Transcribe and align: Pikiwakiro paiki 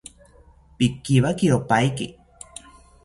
Pikiwakiro 0.77 1.57
paiki 1.69 2.05